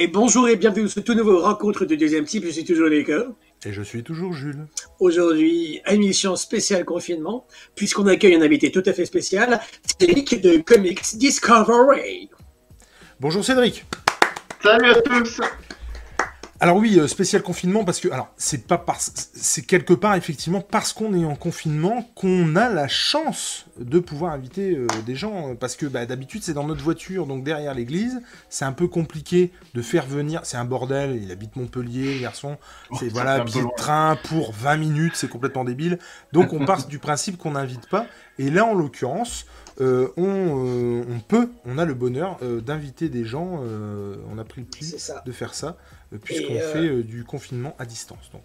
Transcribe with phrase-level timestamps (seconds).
[0.00, 2.44] Et bonjour et bienvenue dans ce tout nouveau rencontre de deuxième type.
[2.44, 3.34] Je suis toujours Nico.
[3.66, 4.68] Et je suis toujours Jules.
[5.00, 9.60] Aujourd'hui, émission spéciale confinement, puisqu'on accueille un invité tout à fait spécial,
[9.98, 12.30] Cédric de Comics Discovery.
[13.18, 13.86] Bonjour Cédric.
[14.62, 15.40] Salut à tous.
[16.60, 20.60] Alors oui, euh, spécial confinement parce que alors c'est pas parce c'est quelque part effectivement
[20.60, 25.54] parce qu'on est en confinement qu'on a la chance de pouvoir inviter euh, des gens
[25.54, 29.52] parce que bah, d'habitude c'est dans notre voiture donc derrière l'église, c'est un peu compliqué
[29.74, 32.56] de faire venir, c'est un bordel, il habite Montpellier, garçon,
[32.98, 36.00] c'est ça voilà, billet de train pour 20 minutes, c'est complètement débile.
[36.32, 38.06] Donc on part du principe qu'on n'invite pas
[38.40, 39.46] et là en l'occurrence
[39.80, 43.62] euh, on, euh, on peut, on a le bonheur euh, d'inviter des gens,
[44.30, 45.76] on a pris le pli de faire ça,
[46.22, 48.30] puisqu'on fait du confinement à distance.
[48.32, 48.42] Donc.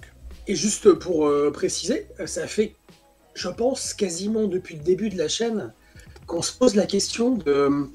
[0.47, 2.75] Et juste pour préciser, ça fait,
[3.33, 5.73] je pense, quasiment depuis le début de la chaîne
[6.27, 7.87] qu'on se pose la question de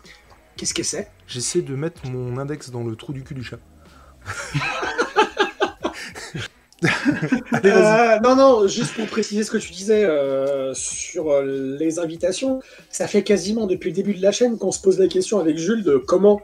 [0.56, 1.10] qu'est-ce que c'est?
[1.26, 3.58] J'essaie de mettre mon index dans le trou du cul du chat.
[7.64, 12.60] Euh, non, non, juste pour préciser ce que tu disais euh, sur euh, les invitations,
[12.88, 15.58] ça fait quasiment depuis le début de la chaîne qu'on se pose la question avec
[15.58, 16.40] Jules de comment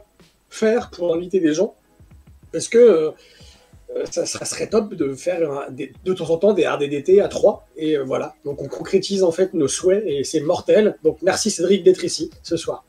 [0.49, 1.75] faire pour inviter des gens.
[2.51, 3.13] Parce que
[4.11, 7.67] ça, serait top de faire de temps en temps des RDDT à 3.
[7.77, 10.97] Et voilà, donc on concrétise en fait nos souhaits et c'est mortel.
[11.03, 12.83] Donc merci Cédric d'être ici ce soir.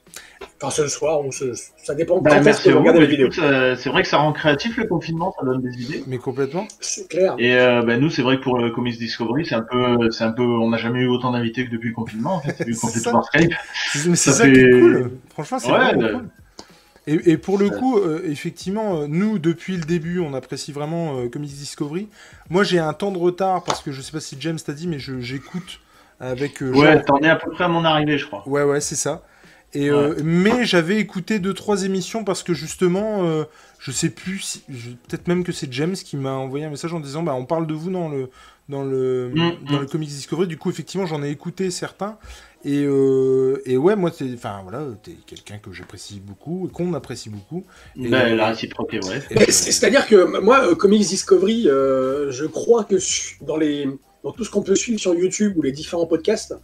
[0.63, 2.81] Enfin ce soir, on se- ça dépend Bah, quand est-ce merci vous vous.
[2.81, 3.27] regardez la vidéo.
[3.27, 6.03] écoute, euh, c'est vrai que ça rend créatif le confinement, ça donne des idées.
[6.07, 6.67] Mais complètement.
[6.81, 7.35] C'est clair.
[7.39, 10.25] Et euh, bah, nous, c'est vrai que pour le Comics Discovery, c'est un peu, c'est
[10.25, 12.75] un peu, on n'a jamais eu autant d'invités que depuis le confinement, en fait, vu
[12.75, 13.11] qu'on C'est fait ça.
[13.11, 13.53] tout par Skype.
[13.93, 15.11] C'est- Mais c'est Ça ça, qui est fait- cool.
[15.31, 16.29] Franchement, c'est Ouais, bah- cool.
[17.09, 21.19] Et, et pour le coup, euh, effectivement, euh, nous, depuis le début, on apprécie vraiment
[21.21, 22.09] euh, Comics Discovery.
[22.51, 24.89] Moi, j'ai un temps de retard parce que je sais pas si James t'a dit,
[24.89, 25.81] mais j'écoute
[26.19, 26.63] avec.
[26.63, 28.43] euh, Ouais, t'en es à peu près à mon arrivée, je crois.
[28.49, 29.23] Ouais, ouais, c'est ça.
[29.77, 33.45] Et, euh, mais j'avais écouté deux trois émissions parce que justement, euh,
[33.79, 34.61] je sais plus, si,
[35.09, 37.67] peut-être même que c'est James qui m'a envoyé un message en disant, bah, on parle
[37.67, 38.31] de vous dans le
[38.69, 39.81] dans le Mm, dans mm.
[39.81, 40.47] le Comics Discovery.
[40.47, 42.17] Du coup, effectivement, j'en ai écouté certains.
[42.65, 46.95] Et, euh, et ouais, moi, t'es, enfin voilà, t'es quelqu'un que j'apprécie beaucoup et qu'on
[46.95, 47.65] apprécie beaucoup.
[47.97, 48.97] Et, Bah, euh, la réciproque
[49.49, 52.97] c'est- C'est-à-dire que moi, euh, Comics Discovery, euh, je crois que
[53.45, 53.87] dans, les,
[54.25, 56.55] dans tout ce qu'on peut suivre sur YouTube ou les différents podcasts,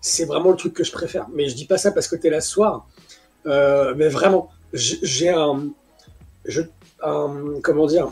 [0.00, 1.26] c'est vraiment le truc que je préfère.
[1.34, 2.86] Mais je dis pas ça parce que tu es là ce soir.
[3.46, 5.68] Euh, mais vraiment, j'ai un,
[7.02, 8.08] un- Comment dire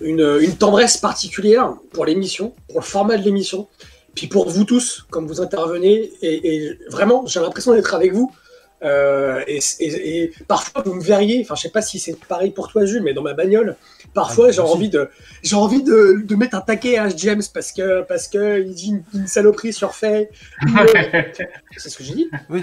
[0.00, 3.68] une, une tendresse particulière pour l'émission, pour le format de l'émission,
[4.14, 6.12] puis pour vous tous, comme vous intervenez.
[6.22, 8.32] Et vraiment, j'ai l'impression d'être avec vous.
[8.84, 12.50] Euh, et, et- et parfois vous me verriez, enfin je sais pas si c'est pareil
[12.50, 13.76] pour toi Jules, mais dans ma bagnole,
[14.12, 15.08] parfois Ah, j'ai envie de
[15.42, 18.88] j'ai envie de, de mettre un taquet à James parce que parce que il dit
[18.90, 20.30] une, une saloperie sur fait.
[21.76, 22.30] c'est ce que j'ai dit.
[22.50, 22.62] oui,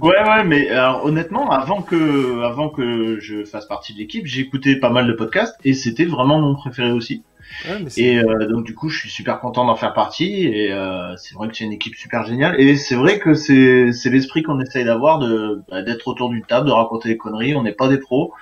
[0.00, 4.40] Ouais, ouais, mais alors, honnêtement, avant que, avant que je fasse partie de l'équipe, j'ai
[4.42, 7.22] écouté pas mal de podcasts et c'était vraiment mon préféré aussi.
[7.64, 10.46] Ouais, mais c'est- Et euh, donc du coup, je suis super content d'en faire partie
[10.46, 13.92] et euh, c'est vrai que c'est une équipe super géniale et c'est vrai que c'est
[13.92, 17.54] c'est l'esprit qu'on essaye d'avoir de bah, d'être autour d'une table, de raconter des conneries.
[17.56, 18.32] On n'est pas des pros,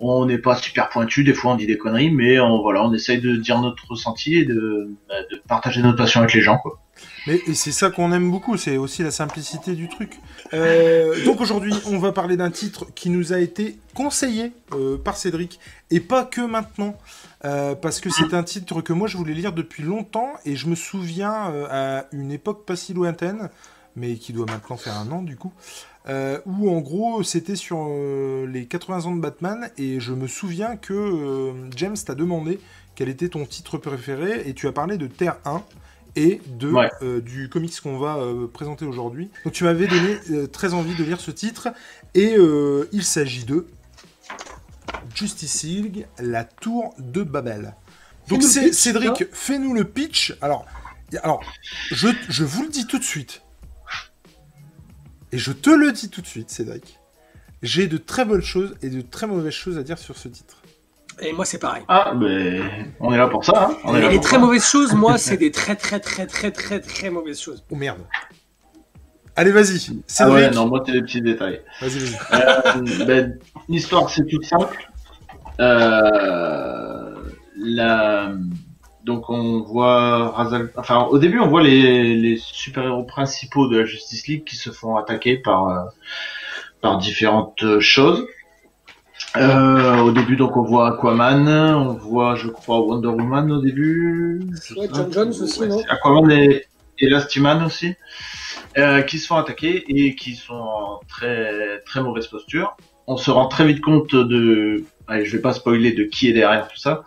[0.00, 1.24] on n'est pas super pointu.
[1.24, 4.36] Des fois, on dit des conneries, mais on voilà, on essaye de dire notre ressenti
[4.36, 5.14] et de, bah,
[5.46, 6.60] partager notre passion avec les gens.
[7.26, 10.18] Mais et c'est ça qu'on aime beaucoup, c'est aussi la simplicité du truc.
[10.54, 15.16] Euh, donc aujourd'hui, on va parler d'un titre qui nous a été conseillé euh, par
[15.16, 15.60] Cédric,
[15.90, 16.96] et pas que maintenant,
[17.44, 20.66] euh, parce que c'est un titre que moi je voulais lire depuis longtemps, et je
[20.66, 23.50] me souviens à une époque pas si lointaine,
[23.96, 25.52] mais qui doit maintenant faire un an du coup,
[26.08, 30.26] euh, où en gros c'était sur euh, les 80 ans de Batman, et je me
[30.26, 32.58] souviens que euh, James t'a demandé
[32.94, 35.62] quel était ton titre préféré, et tu as parlé de Terre 1
[36.16, 36.90] et de Ouais.
[37.02, 39.30] euh, du comics qu'on va euh, présenter aujourd'hui.
[39.44, 41.68] Donc tu m'avais donné euh, très envie de lire ce titre
[42.14, 43.66] et euh, il s'agit de
[45.14, 47.74] Justice League, la tour de Babel.
[48.28, 50.36] Donc Cédric, fais-nous le pitch.
[50.40, 50.66] Alors,
[51.12, 51.42] y- alors
[51.90, 53.42] je, je vous le dis tout de suite.
[55.32, 56.98] Et je te le dis tout de suite, Cédric.
[57.62, 60.56] J'ai de très bonnes choses et de très mauvaises choses à dire sur ce titre.
[61.20, 61.82] Et moi c'est pareil.
[61.88, 63.68] Ah, ben on est là pour ça.
[63.70, 64.38] Hein on est Et là les pour très ça.
[64.40, 67.62] mauvaises choses, moi c'est des très très très très très très mauvaises choses.
[67.70, 68.00] Oh merde.
[69.36, 69.76] Allez, vas-y.
[69.90, 70.34] Ah Cédric.
[70.34, 71.60] ouais, non, moi c'est des petits détails.
[71.80, 73.00] Vas-y, vas-y.
[73.02, 73.38] Euh, ben,
[73.68, 74.88] L'histoire, c'est toute simple.
[75.60, 77.14] Euh,
[77.56, 78.32] la...
[79.10, 80.70] Donc on voit Razal...
[80.76, 84.70] Enfin, au début, on voit les, les super-héros principaux de la Justice League qui se
[84.70, 85.84] font attaquer par, euh,
[86.80, 88.24] par différentes choses.
[89.36, 94.40] Euh, au début, donc on voit Aquaman, on voit, je crois, Wonder Woman au début.
[94.76, 96.64] Ouais, John Jones aussi, Ouais, non Aquaman et
[96.98, 97.94] Elastiman aussi.
[98.78, 102.76] euh, qui se font attaquer et qui sont en très très mauvaise posture.
[103.06, 106.32] On se rend très vite compte de, allez, je vais pas spoiler de qui est
[106.32, 107.02] derrière tout ça.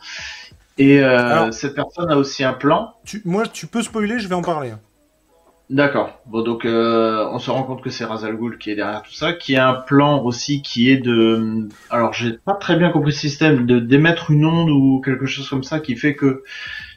[0.78, 2.94] Et euh, Alors- cette personne a aussi un plan.
[3.06, 4.74] Tu- moi, tu peux spoiler, je vais en parler.
[5.70, 6.20] D'accord.
[6.26, 9.14] Bon, donc euh, on se rend compte que c'est Razal Ghul qui est derrière tout
[9.14, 13.12] ça, qui a un plan aussi qui est de, alors j'ai pas très bien compris
[13.12, 16.44] le système, de d'émettre une onde ou quelque chose comme ça qui fait que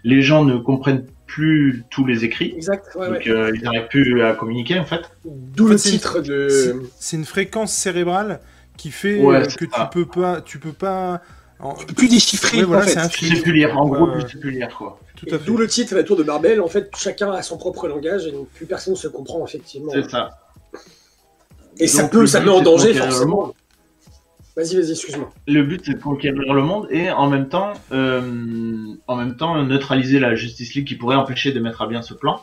[0.04, 3.28] les gens ne comprennent plus tous les écrits, Exact, ouais, donc ouais.
[3.30, 5.10] euh, ils n'arrivent plus à communiquer en fait.
[5.24, 6.82] D'où En le titre C'est de.
[6.98, 8.40] c'est une fréquence cérébrale
[8.76, 11.22] qui fait Ouais, que tu peux pas, tu peux pas.
[11.60, 13.08] En- Tu peux plus déchiffrer, voilà, en fait.
[13.08, 14.98] Tu sais plus lire, en gros, tu sais plus lire quoi.
[15.16, 15.44] Tout à fait.
[15.44, 16.60] D'où le titre, la tour de Barbel.
[16.60, 19.90] En fait, chacun a son propre langage et donc plus personne ne se comprend, effectivement.
[19.92, 20.30] C'est ça.
[21.78, 23.54] Et ça Donc, peut, le ça but, met en danger, conquérir le forcément.
[24.56, 25.30] Vas-y, vas-y, excuse-moi.
[25.46, 29.62] Le but c'est de conquérir le monde et en même temps, euh, en même temps
[29.62, 32.42] neutraliser la Justice League qui pourrait empêcher de mettre à bien ce plan.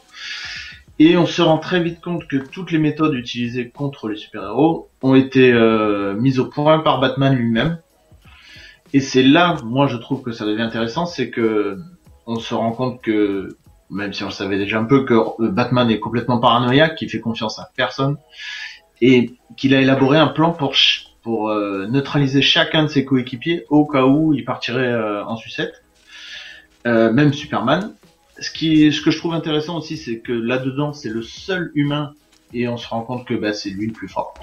[1.00, 4.90] Et on se rend très vite compte que toutes les méthodes utilisées contre les super-héros
[5.02, 7.80] ont été euh, mises au point par Batman lui-même.
[8.94, 11.80] Et c'est là, moi je trouve que ça devient intéressant, c'est que
[12.26, 13.58] on se rend compte que,
[13.90, 15.16] même si on le savait déjà un peu, que
[15.50, 18.18] Batman est complètement paranoïaque, qu'il fait confiance à personne,
[19.02, 20.76] et qu'il a élaboré un plan pour
[21.24, 25.84] pour euh, neutraliser chacun de ses coéquipiers au cas où il partirait euh, en sucette,
[26.86, 27.94] Euh, même Superman.
[28.40, 32.12] Ce qui, ce que je trouve intéressant aussi, c'est que là-dedans, c'est le seul humain
[32.52, 34.34] et on se rend compte que bah, c'est lui le plus fort.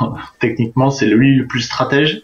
[0.40, 2.22] Techniquement, c'est lui le plus stratège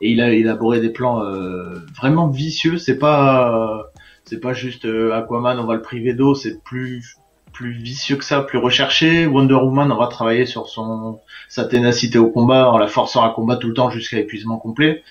[0.00, 2.78] et il a élaboré des plans euh, vraiment vicieux.
[2.78, 3.90] C'est pas,
[4.24, 7.16] c'est pas juste euh, Aquaman, on va le priver d'eau, c'est plus
[7.52, 9.26] plus vicieux que ça, plus recherché.
[9.26, 13.30] Wonder Woman, on va travailler sur son sa ténacité au combat en la forçant à
[13.30, 15.02] combattre tout le temps jusqu'à épuisement complet.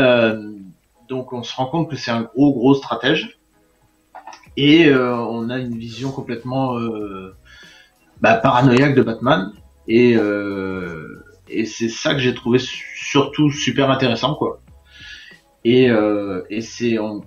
[0.00, 0.52] Euh,
[1.08, 3.38] donc on se rend compte que c'est un gros gros stratège
[4.56, 7.36] et euh, on a une vision complètement euh,
[8.20, 9.52] bah, paranoïaque de Batman
[9.86, 11.15] et euh,
[11.48, 14.60] et c'est ça que j'ai trouvé su- surtout super intéressant quoi.
[15.64, 17.22] Et euh, et c'est on,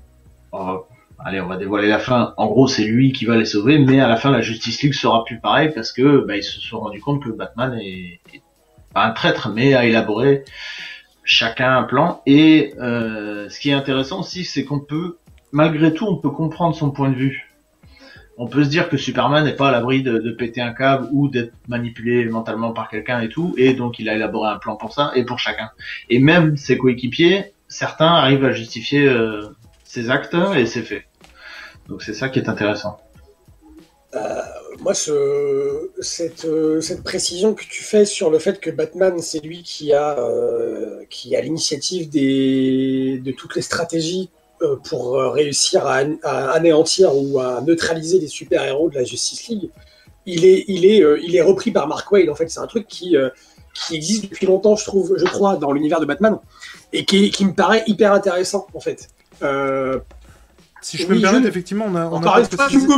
[0.52, 0.82] on-
[1.20, 2.34] allez on va dévoiler la fin.
[2.38, 4.94] En gros c'est lui qui va les sauver, mais à la fin la Justice League
[4.94, 8.42] sera plus pareil parce que bah, ils se sont rendus compte que Batman est, est
[8.94, 10.44] pas un traître mais a élaboré
[11.24, 15.18] chacun un plan et euh, ce qui est intéressant aussi c'est qu'on peut
[15.52, 17.49] malgré tout on peut comprendre son point de vue
[18.40, 21.28] on peut se dire que Superman n'est pas à l'abri de, péter un câble ou
[21.28, 24.94] d'être manipulé mentalement par quelqu'un et tout et donc il a élaboré un plan pour
[24.94, 25.70] ça et pour chacun.
[26.10, 29.50] Et même ses coéquipiers certains arrivent à justifier euh,
[29.84, 31.04] ses actes et ses faits.
[31.88, 33.00] Donc c'est ça qui est intéressant.
[34.82, 39.44] Moi, ce, cette, euh, cette précision que tu fais sur le fait que Batman, c'est
[39.44, 44.39] lui qui a, euh, qui a l'initiative de toutes les stratégies euh,
[44.84, 49.48] pour euh, réussir à, an- à anéantir ou à neutraliser les super-héros de la Justice
[49.48, 49.70] League,
[50.26, 52.30] il est, il est, euh, il est repris par Mark Wade.
[52.30, 53.30] En fait, c'est un truc qui, euh,
[53.74, 56.38] qui existe depuis longtemps, je trouve, je crois, dans l'univers de Batman,
[56.94, 59.08] et qui, qui me paraît hyper intéressant, en fait.
[59.42, 60.00] Euh,
[60.82, 62.46] Si je Oui, peux me permettre, je- effectivement, on a, on a encore pas une
[62.46, 62.94] fois, tu précisé-.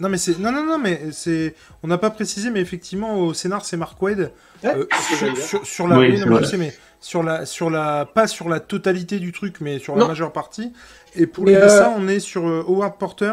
[0.00, 3.34] Non mais c'est non non non mais c'est on n'a pas précisé mais effectivement au
[3.34, 4.32] scénar c'est Mark Wade
[4.64, 5.44] Ouais, Euh, j'allais sur, dire.
[5.44, 6.50] sur, sur la Oui, oui, c'est non, mais je vrai.
[6.50, 10.02] sais mais sur la sur la pas sur la totalité du truc mais sur la
[10.02, 10.08] Non.
[10.08, 10.72] majeure partie
[11.16, 13.32] et pour Mais, les euh, dessins on est sur euh, Howard Porter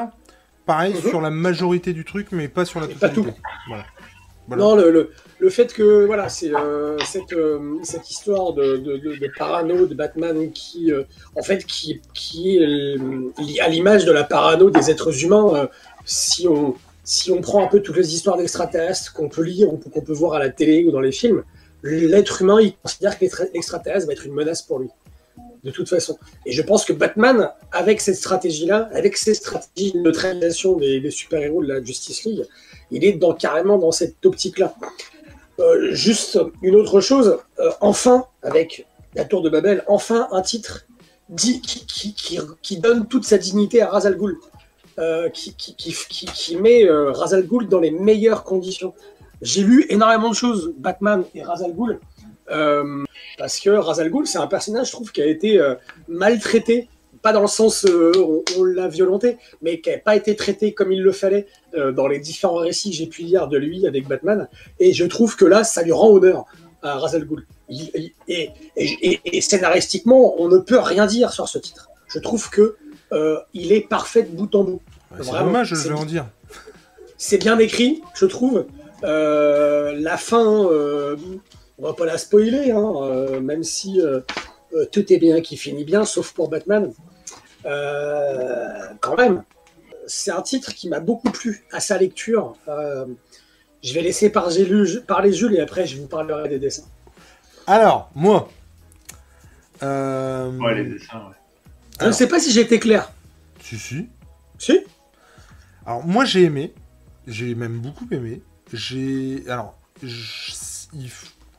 [0.66, 1.10] pareil Mhm.
[1.10, 3.32] sur la majorité du truc mais pas sur la Et pas totalité.
[3.32, 3.38] tout.
[3.68, 3.84] Voilà.
[4.50, 4.64] Voilà.
[4.64, 8.96] Non, le, le, le fait que voilà, c'est euh, cette, euh, cette histoire de, de,
[8.96, 11.04] de, de parano de Batman qui, euh,
[11.36, 12.62] en fait, qui, qui est
[12.98, 15.54] euh, à l'image de la parano des êtres humains.
[15.54, 15.68] euh,
[16.06, 19.76] si on si on prend un peu toutes les histoires d'extraterrestres qu'on peut lire ou
[19.78, 21.44] qu'on peut voir à la télé ou dans les films,
[21.84, 24.90] l'être humain il considère que l'extra- l'extraterrestre va être une menace pour lui,
[25.64, 26.18] de toute façon.
[26.46, 31.64] Et je pense que Batman, avec cette stratégie-là, avec ces stratégies de neutralisation des, super-héros
[31.64, 32.46] de la Justice League,
[32.92, 34.74] il est dans, carrément dans cette optique-là.
[35.60, 40.86] Euh, juste une autre chose, euh, enfin, avec la Tour de Babel, enfin un titre
[41.36, 44.38] qui, donne toute sa dignité à Razal Ghul,
[45.00, 48.94] euh, qui, met Razal Ghul dans les meilleures conditions.
[49.42, 52.00] J'ai lu énormément de choses, Batman et Razal Ghul,
[52.52, 53.04] euh,
[53.38, 55.76] parce que Razal Ghul, c'est un personnage, je trouve, qui a été euh,
[56.08, 56.90] maltraité,
[57.22, 60.74] pas dans le sens euh, on, on l'a violenté, mais qui n'a pas été traité
[60.74, 63.86] comme il le fallait euh, dans les différents récits que j'ai pu lire de lui
[63.88, 64.48] avec Batman.
[64.80, 66.46] Et je trouve que là, ça lui rend honneur
[66.82, 67.46] à Razal Ghul.
[67.70, 71.90] Il- il- et, et- et- et scénaristiquement, on ne peut rien dire sur ce titre.
[72.08, 72.78] Je trouve que
[73.54, 74.82] il est parfait de bout en bout.
[75.12, 76.26] Ouais, c'est dommage je vais en dire.
[77.18, 78.66] C'est bien écrit, je trouve.
[79.04, 81.16] Euh, la fin, euh,
[81.78, 84.02] on va pas la spoiler, hein, euh, même si
[84.92, 86.92] tout est bien qui finit bien, sauf pour Batman.
[87.66, 89.44] Euh, quand même,
[90.06, 92.56] c'est un titre qui m'a beaucoup plu à sa lecture.
[92.68, 93.06] Euh,
[93.84, 96.88] Je vais laisser parler Jules et après je vous parlerai des dessins.
[97.68, 98.50] Alors, moi.
[99.84, 100.52] Euh...
[100.58, 101.36] Ouais, les dessins, ouais.
[102.02, 103.12] Je ne sais pas si j'ai été clair.
[103.62, 104.08] Si, si.
[104.58, 104.80] Si
[105.86, 106.74] Alors, moi, j'ai aimé.
[107.28, 108.42] J'ai même beaucoup aimé.
[108.74, 109.44] J'ai.
[109.50, 109.78] Alors,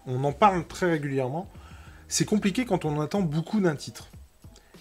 [0.07, 1.51] on en parle très régulièrement.
[2.09, 4.09] C'est compliqué quand on attend beaucoup d'un titre.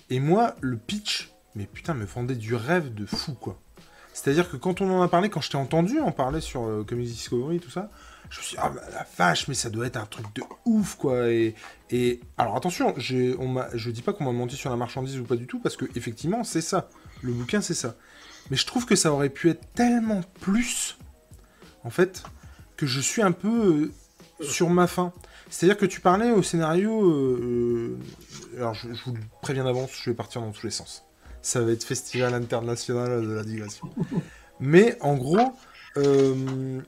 [0.09, 3.59] Et moi, le pitch, mais putain, me fendait du rêve de fou, quoi.
[4.13, 6.83] C'est-à-dire que quand on en a parlé, quand je t'ai entendu en parler sur euh,
[6.87, 7.89] Comics Discovery tout ça,
[8.29, 10.43] je me suis dit, ah bah, la vache, mais ça doit être un truc de
[10.65, 11.29] ouf, quoi.
[11.29, 11.55] Et,
[11.91, 15.35] et alors attention, on je dis pas qu'on m'a menti sur la marchandise ou pas
[15.35, 16.89] du tout, parce que effectivement, c'est ça.
[17.21, 17.95] Le bouquin, c'est ça.
[18.49, 20.97] Mais je trouve que ça aurait pu être tellement plus,
[21.87, 22.23] en fait,
[22.75, 23.91] que je suis un peu
[24.41, 25.13] euh, sur ma fin.
[25.49, 27.09] C'est-à-dire que tu parlais au scénario.
[27.09, 27.97] Euh,
[28.53, 31.05] euh, alors, je, vous préviens d'avance, je vais partir dans tous les sens.
[31.41, 33.89] Ça va être festival international de la digression.
[34.59, 35.53] Mais en gros,
[35.95, 36.81] je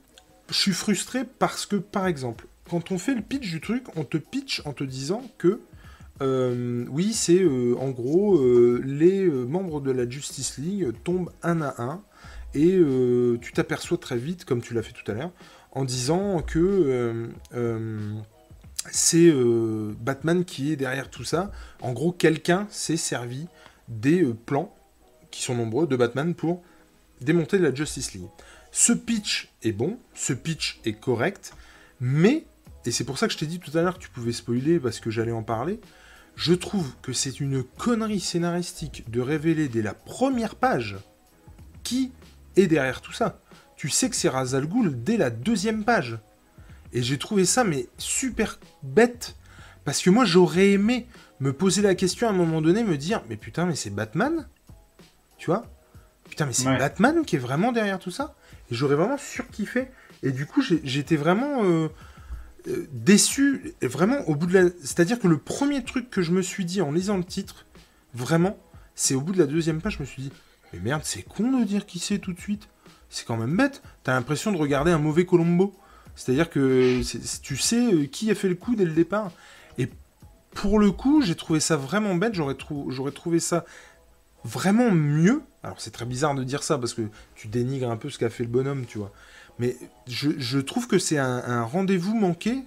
[0.50, 4.18] suis frustré parce que, par exemple, quand on fait le pitch du truc, on te
[4.18, 5.60] pitch en te disant que.
[6.90, 7.42] oui, c'est
[7.78, 8.38] en gros
[8.82, 12.02] les membres de la Justice League tombent un à un
[12.54, 12.80] et
[13.40, 15.30] tu t'aperçois très vite, comme tu l'as fait tout à l'heure,
[15.72, 18.12] en disant que euh, euh,
[18.90, 21.50] c'est euh, Batman qui est derrière tout ça.
[21.80, 23.46] En gros, quelqu'un s'est servi
[23.88, 24.74] des plans,
[25.30, 26.62] qui sont nombreux, de Batman pour
[27.20, 28.28] démonter la Justice League.
[28.72, 31.52] Ce pitch est bon, ce pitch est correct,
[32.00, 32.44] mais,
[32.86, 34.78] et c'est pour ça que je t'ai dit tout à l'heure que tu pouvais spoiler
[34.78, 35.80] parce que j'allais en parler,
[36.36, 40.96] je trouve que c'est une connerie scénaristique de révéler dès la première page
[41.82, 42.12] qui
[42.60, 43.40] est derrière tout ça
[43.80, 46.18] tu sais que c'est Razal Ghul dès la deuxième page.
[46.92, 49.36] Et j'ai trouvé ça mais super bête.
[49.86, 51.06] Parce que moi j'aurais aimé
[51.38, 54.46] me poser la question à un moment donné, me dire mais putain mais c'est Batman?
[55.38, 55.64] Tu vois?
[56.28, 58.34] Putain mais c'est Batman qui est vraiment derrière tout ça?
[58.70, 59.88] Et j'aurais vraiment surkiffé.
[60.22, 61.88] Et du coup j'étais vraiment euh,
[62.68, 63.72] euh, déçu.
[63.80, 64.68] Vraiment au bout de la...
[64.82, 67.64] C'est-à-dire que le premier truc que je me suis dit en lisant le titre,
[68.12, 68.58] vraiment,
[68.94, 70.32] c'est au bout de la deuxième page, je me suis dit
[70.72, 72.68] mais merde c'est con de dire qui c'est tout de suite
[73.10, 73.82] c'est quand même bête.
[74.04, 75.74] T'as l'impression de regarder un mauvais Colombo.
[76.14, 77.02] C'est-à-dire que
[77.42, 79.32] tu sais euh, qui a fait le coup dès le départ.
[79.78, 79.88] Et
[80.54, 82.34] pour le coup, j'ai trouvé ça vraiment bête.
[82.34, 82.54] J'aurais,
[83.12, 83.64] trouvé ça
[84.44, 85.42] vraiment mieux.
[85.62, 87.02] Alors c'est très bizarre de dire ça parce que
[87.34, 89.12] tu dénigres un peu ce qu'a fait le bonhomme, tu vois.
[89.58, 92.64] Mais je, trouve que c'est un, rendez-vous manqué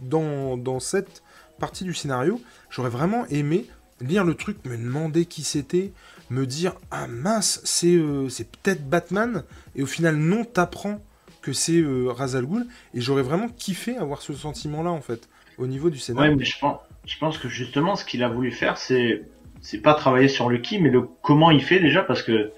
[0.00, 1.22] dans, dans cette
[1.58, 2.40] partie du scénario.
[2.70, 3.66] J'aurais vraiment aimé
[4.00, 5.92] lire le truc, me demander qui c'était,
[6.30, 9.44] me dire ah mince c'est euh, c'est peut-être Batman
[9.76, 11.00] et au final non t'apprends
[11.42, 12.46] que c'est euh, Razal
[12.94, 16.36] et j'aurais vraiment kiffé avoir ce sentiment là en fait au niveau du scénario.
[16.36, 19.22] Mais je pense que justement ce qu'il a voulu faire c'est
[19.60, 22.52] c'est pas travailler sur le qui mais le comment il fait déjà parce que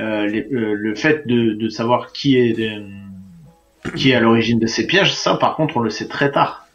[0.00, 2.56] euh, le fait de, de savoir qui est
[3.96, 6.66] qui est à l'origine de ces pièges ça par contre on le sait très tard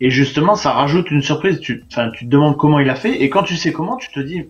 [0.00, 3.22] et justement ça rajoute une surprise tu enfin tu te demandes comment il a fait
[3.22, 4.44] et quand tu sais comment tu te dis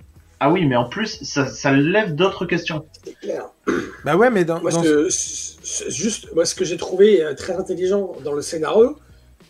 [0.44, 2.84] ah oui, mais en plus, ça, lève d'autres questions.
[3.02, 3.48] C'est clair.
[4.04, 4.60] Bah ouais, mais dans.
[4.60, 8.98] Moi, Ce, juste, moi, ce que j'ai trouvé euh, très intelligent dans le scénario,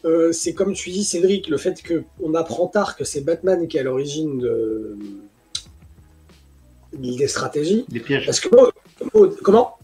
[0.05, 3.77] euh, c'est comme tu dis, Cédric, le fait qu'on apprend tard que c'est Batman qui
[3.77, 4.97] est à l'origine de...
[6.93, 7.87] des stratégies.
[7.89, 8.27] Des pièges.
[8.27, 8.49] Parce que.
[9.43, 9.77] comment?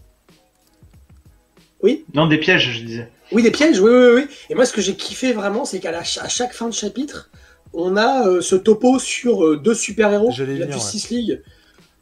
[1.81, 2.05] Oui?
[2.13, 3.11] Non, des pièges, je disais.
[3.33, 4.27] Oui, des pièges, oui, oui, oui.
[4.49, 7.29] Et moi, ce que j'ai kiffé vraiment, c'est qu'à chaque fin de chapitre,
[7.73, 11.41] on a euh, ce topo sur euh, deux super-héros de la Justice League.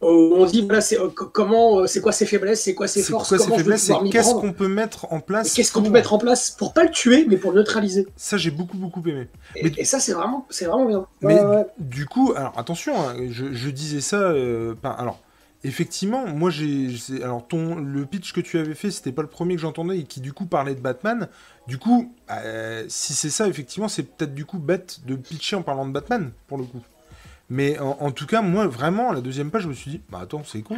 [0.01, 3.29] on dit voilà c'est euh, comment c'est quoi ses faiblesses c'est quoi ses forces
[4.09, 6.91] qu'est-ce qu'on peut mettre en place qu'est-ce qu'on peut mettre en place pour pas le
[6.91, 8.07] tuer mais pour le neutraliser.
[8.15, 9.27] Ça j'ai beaucoup beaucoup aimé.
[9.55, 11.05] Et, ça c'est vraiment c'est vraiment bien.
[11.21, 11.39] Mais
[11.77, 14.33] du coup alors attention hein, je, disais ça
[14.83, 15.19] alors
[15.65, 16.89] Effectivement, moi j'ai.
[17.21, 20.03] Alors, ton, le pitch que tu avais fait, c'était pas le premier que j'entendais et
[20.03, 21.27] qui du coup parlait de Batman.
[21.67, 25.61] Du coup, euh, si c'est ça, effectivement, c'est peut-être du coup bête de pitcher en
[25.61, 26.81] parlant de Batman, pour le coup.
[27.49, 30.43] Mais en, tout cas, moi vraiment, la deuxième page, je me suis dit, bah attends,
[30.45, 30.77] c'est con.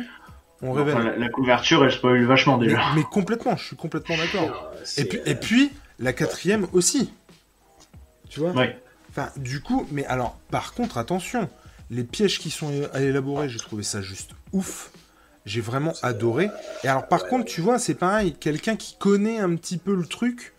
[0.64, 1.16] On révèle.
[1.18, 2.82] la, couverture, elle spoil vachement déjà.
[2.96, 4.72] Mais, complètement, je suis complètement d'accord.
[4.98, 7.14] Et puis, et puis, la quatrième aussi.
[8.30, 8.52] Tu vois?
[8.52, 8.80] Ouais.
[9.10, 11.50] Enfin, du coup, mais alors, par contre, attention
[11.92, 14.92] les pièges qui sont élaborés, j'ai trouvé ça juste ouf.
[15.46, 16.50] J'ai vraiment adoré.
[16.84, 18.34] Et alors, par contre, tu vois, c'est pareil.
[18.40, 20.54] Quelqu'un qui connaît un petit peu le truc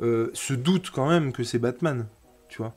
[0.00, 2.06] euh, se doute quand même que c'est Batman.
[2.48, 2.74] Tu vois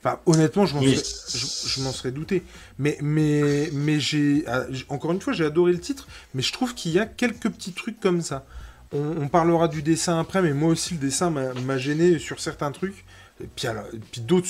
[0.00, 2.42] Enfin, honnêtement, je m'en serais, douté.
[2.78, 3.96] Mais, mais, mais
[4.46, 4.86] ah, j'ai.
[4.90, 7.72] Encore une fois, j'ai adoré le titre, mais je trouve qu'il y a quelques petits
[7.72, 8.44] trucs comme ça.
[8.92, 13.04] On, parlera du dessin après, mais moi aussi, le dessin m'a gêné sur certains trucs.
[13.40, 13.66] Et puis,
[14.12, 14.48] puis d'autres,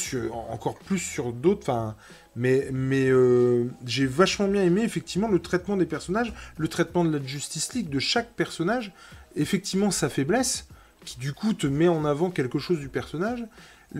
[0.50, 1.62] encore plus sur d'autres.
[1.62, 1.96] Enfin,
[2.36, 7.16] mais, mais euh, j'ai vachement bien aimé effectivement le traitement des personnages, le traitement de
[7.16, 8.92] la Justice League, de chaque personnage.
[9.36, 10.68] effectivement sa faiblesse,
[11.04, 13.44] qui du coup te met en avant quelque chose du personnage.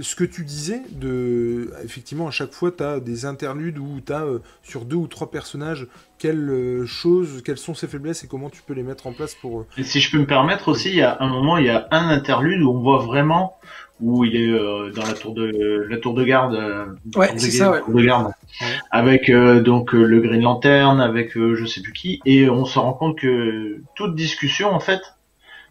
[0.00, 4.12] Ce que tu disais, de effectivement, à chaque fois, tu as des interludes où tu
[4.12, 4.24] as
[4.62, 5.86] sur deux ou trois personnages
[6.18, 9.34] quelles euh, choses, quelles sont ses faiblesses et comment tu peux les mettre en place
[9.34, 9.60] pour.
[9.60, 11.70] euh, Et si je peux me permettre aussi, il y a un moment, il y
[11.70, 13.56] a un interlude où on voit vraiment
[14.00, 16.54] où il est euh, dans la tour de la tour de garde.
[16.56, 17.80] euh, Ouais, tour de c'est ça, ouais.
[17.80, 18.66] tour de garde, Ouais.
[18.90, 22.64] avec euh, donc euh, le Green Lantern, avec euh, je sais plus qui, et on
[22.64, 25.00] se rend compte que toute discussion en fait,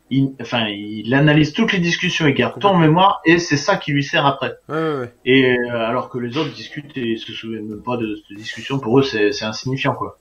[0.09, 3.77] il, enfin, il analyse toutes les discussions, il garde tout en mémoire, et c'est ça
[3.77, 4.55] qui lui sert après.
[4.69, 5.13] Ouais, ouais, ouais.
[5.25, 8.79] Et euh, alors que les autres discutent et se souviennent même pas de cette discussion,
[8.79, 10.19] pour eux c'est c'est insignifiant quoi.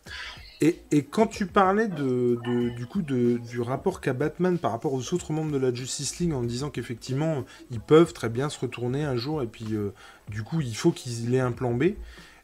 [0.60, 4.70] Et, et quand tu parlais de, de- du coup de, du rapport qu'a Batman par
[4.70, 8.48] rapport aux autres membres de la Justice League en disant qu'effectivement ils peuvent très bien
[8.48, 9.92] se retourner un jour et puis euh,
[10.28, 11.84] du coup il faut qu'il ait un plan B.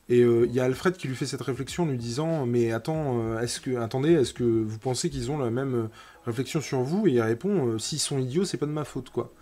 [0.08, 2.72] Et euh, il y a Alfred qui lui fait cette réflexion en lui disant mais
[2.72, 5.88] attends euh, est-ce que attendez est-ce que vous pensez qu'ils ont la même euh,
[6.24, 7.06] réflexion sur vous?
[7.06, 9.32] Et il répond s'ils sont idiots c'est pas de ma faute quoi.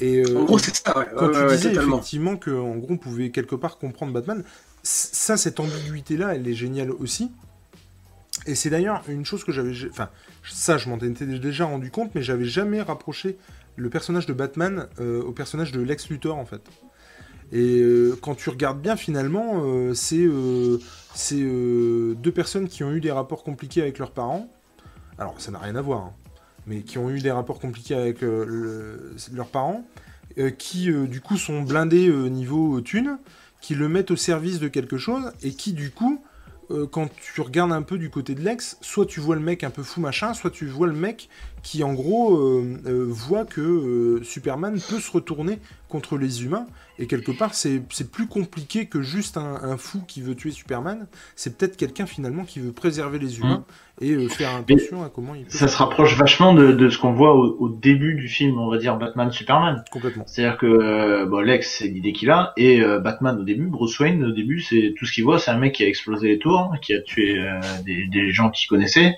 [0.00, 1.06] Et euh, En gros, c'est ça, ouais.
[1.16, 4.44] quand Ouais, tu ouais, disais effectivement que en gros on pouvait quelque part comprendre Batman,
[4.82, 7.32] ça cette ambiguïté là, elle est géniale aussi.
[8.46, 10.08] Et c'est d'ailleurs une chose que j'avais, enfin
[10.44, 13.36] ça je m'en étais déjà rendu compte, mais j'avais jamais rapproché
[13.76, 16.62] le personnage de Batman euh, au personnage de Lex Luthor en fait.
[17.52, 23.00] Et euh, quand tu regardes bien finalement, euh, c'est euh, deux personnes qui ont eu
[23.00, 24.48] des rapports compliqués avec leurs parents.
[25.18, 26.12] Alors ça n'a rien à voir, hein,
[26.66, 29.84] mais qui ont eu des rapports compliqués avec le- leurs parents,
[30.58, 33.18] qui du coup sont blindés niveau euh, thune,
[33.60, 36.22] qui le mettent au service de quelque chose, et qui du coup,
[36.92, 39.70] quand tu regardes un peu du côté de l'ex, soit tu vois le mec un
[39.70, 41.28] peu fou machin, soit tu vois le mec
[41.62, 46.66] qui en gros euh, euh, voit que euh, Superman peut se retourner contre les humains,
[47.00, 47.80] et quelque part c'est
[48.12, 52.44] plus compliqué que juste un, un fou qui veut tuer Superman, c'est peut-être quelqu'un finalement
[52.44, 53.64] qui veut préserver les humains
[54.00, 55.50] et euh, faire attention à comment il peut...
[55.50, 58.70] Ça se rapproche vachement de, de ce qu'on voit au, au début du film, on
[58.70, 59.82] va dire Batman Superman.
[59.90, 60.22] Complètement.
[60.28, 64.32] C'est-à-dire que bon, Lex, c'est l'idée qu'il a, et Batman au début, Bruce Wayne au
[64.32, 66.94] début, c'est tout ce qu'il voit, c'est un mec qui a explosé les tours, qui
[66.94, 67.44] a tué
[67.84, 69.16] des, des gens qu'il connaissait,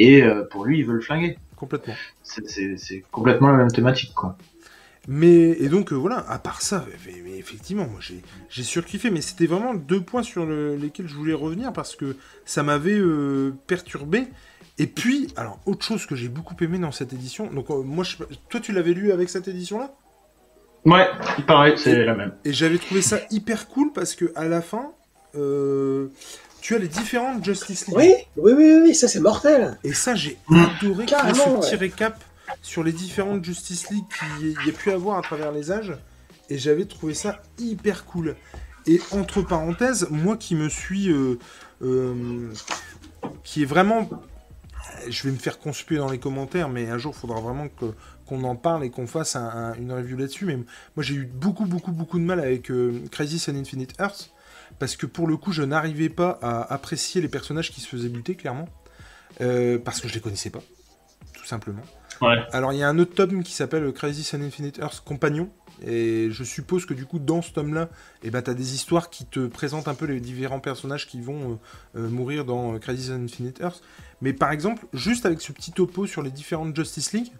[0.00, 1.38] et pour lui, il veut le flinguer.
[1.58, 1.94] Complètement.
[2.22, 4.36] C'est- complètement la même thématique, quoi.
[5.10, 9.10] Mais et donc euh, voilà, à part ça, mais, mais effectivement, moi j'ai j'ai surkiffé,
[9.10, 12.98] mais c'était vraiment deux points sur le- lesquels je voulais revenir parce que ça m'avait
[12.98, 14.28] euh, perturbé.
[14.76, 18.04] Et puis, alors autre chose que j'ai beaucoup aimé dans cette édition, donc euh, moi,
[18.04, 18.16] je,
[18.50, 19.90] toi tu l'avais lu avec cette édition-là?
[20.84, 21.08] Ouais,
[21.46, 22.34] pareil, c'est la même.
[22.44, 24.92] Et j'avais trouvé ça hyper cool parce que à la fin,
[25.36, 26.08] euh,
[26.60, 27.96] tu as les différentes Justice League.
[27.96, 29.78] Oui, oui, oui, oui, ça c'est mortel.
[29.84, 30.56] Et ça, j'ai Mm.
[30.56, 31.76] adoré qu'il y ait ce petit ouais.
[31.76, 32.22] récap
[32.62, 34.04] sur les différentes Justice League
[34.38, 35.94] qu'il y ait pu avoir à travers les âges.
[36.50, 38.34] Et j'avais trouvé ça hyper cool.
[38.86, 41.10] Et entre parenthèses, moi qui me suis.
[41.10, 41.38] euh,
[41.82, 42.50] euh,
[43.44, 44.08] qui est vraiment.
[45.08, 47.92] Je vais me faire conspuer dans les commentaires, mais un jour, il faudra vraiment que-
[48.26, 50.44] qu'on en parle et qu'on fasse un- un- une review là-dessus.
[50.46, 50.64] Mais moi,
[51.00, 54.30] j'ai eu beaucoup, beaucoup, beaucoup de mal avec euh, Crisis on Infinite Earth.
[54.78, 58.08] Parce que pour le coup, je n'arrivais pas à apprécier les personnages qui se faisaient
[58.08, 58.68] buter, clairement.
[59.40, 60.62] Euh, parce que je les connaissais pas,
[61.32, 61.82] tout simplement.
[62.20, 62.44] Ouais.
[62.52, 65.48] Alors il y a un autre tome qui s'appelle Crisis on Infinite Earth Compagnon,
[65.86, 67.88] et je suppose que du coup dans ce tome-là,
[68.24, 71.20] eh ben, tu as des histoires qui te présentent un peu les différents personnages qui
[71.20, 71.60] vont
[71.94, 73.82] euh, euh, mourir dans Crisis on Infinite Earth.
[74.20, 77.30] Mais par exemple, juste avec ce petit topo sur les différentes Justice League,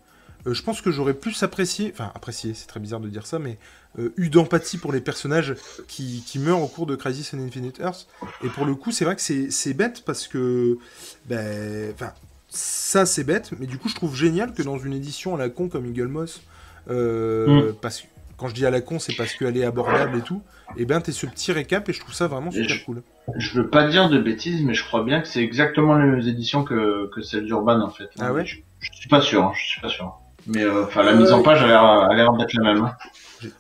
[0.47, 3.39] euh, je pense que j'aurais plus apprécié, enfin apprécié, c'est très bizarre de dire ça,
[3.39, 3.59] mais
[3.99, 5.55] euh, eu d'empathie pour les personnages
[5.89, 8.07] qui, qui meurent au cours de Crisis on Infinite Earth.
[8.45, 10.79] Et pour le coup, c'est vrai que c'est bête parce que,
[11.27, 12.13] ben, enfin,
[12.49, 15.49] ça c'est bête, mais du coup, je trouve génial que dans une édition à la
[15.49, 16.41] con comme Eagle Moss,
[16.89, 20.23] euh, parce que quand je dis à la con, c'est parce qu'elle est abordable et
[20.23, 20.43] tout,
[20.77, 23.03] et ben t'es ce petit récap et je trouve ça vraiment super je- cool.
[23.37, 26.27] Je veux pas dire de bêtises, mais je crois bien que c'est exactement les mêmes
[26.27, 28.09] éditions que, que celle d'Urban, en fait.
[28.21, 28.47] Ah ouais?
[28.47, 30.19] Je, je suis pas sûr, hein, je suis pas sûr.
[30.49, 32.85] Mais euh, enfin, la mise en page a l'air a l'air d'être la même.
[32.85, 32.97] hein.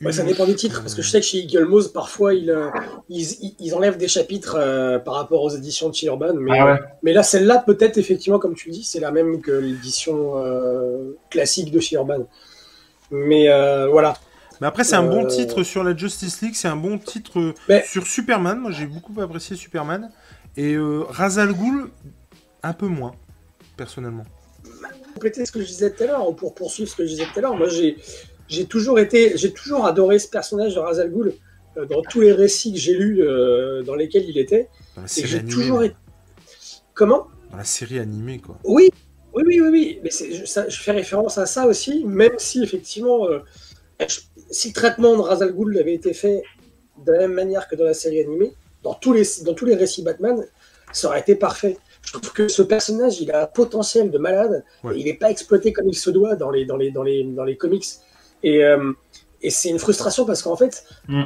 [0.02, 2.50] Ouais, ça dépend des titres, parce que je sais que chez Eagle Moss, parfois, ils,
[2.50, 2.68] euh,
[3.08, 6.32] ils, enlèvent des chapitres euh, par rapport aux éditions de chez Urban.
[6.34, 6.78] Mais, Ah ouais.
[7.04, 11.12] mais là, celle-là, peut-être, effectivement, comme tu le dis, c'est la même que l'édition euh,
[11.30, 12.26] classique de chez Urban.
[13.12, 14.14] Mais euh, voilà.
[14.60, 17.38] Mais après, c'est un bon Euh, titre sur la Justice League, c'est un bon titre
[17.38, 18.58] euh, Mais- sur Superman.
[18.58, 20.10] Moi, j'ai beaucoup apprécié Superman.
[20.56, 21.90] Et euh, Ra's al Ghul,
[22.64, 23.12] un peu moins,
[23.76, 24.24] personnellement.
[25.18, 27.24] Compléter ce que je disais tout à l'heure, ou pour poursuivre ce que je disais
[27.32, 31.10] tout à l'heure, moi j'ai toujours été, j'ai toujours adoré ce personnage de Ra's al
[31.10, 31.32] Ghul
[31.76, 34.68] euh, dans tous les récits que j'ai lus euh, dans lesquels il était.
[35.16, 35.52] J'ai animée.
[35.52, 35.96] toujours été.
[36.94, 37.26] Comment?
[37.50, 38.56] Dans la série animée, quoi.
[38.64, 38.90] Oui,
[39.34, 40.00] oui, oui, oui, oui.
[40.04, 43.40] Mais je, ça- je fais référence à ça aussi, même si effectivement, euh,
[44.00, 46.42] je- si le traitement de Ra's al Ghul avait été fait
[47.04, 48.52] de la même manière que dans la série animée,
[48.84, 50.36] dans tous les, dans tous les récits Batman,
[50.92, 51.76] ça aurait été parfait.
[52.08, 54.64] Je trouve que ce personnage, il a un potentiel de malade.
[54.84, 54.94] Ouais.
[54.96, 57.22] Et il n'est pas exploité comme il se doit dans les, dans les, dans les,
[57.24, 57.84] dans les comics.
[58.42, 58.92] Et, euh,
[59.42, 60.74] et c'est une frustration parce qu'en fait,
[61.08, 61.24] Mm.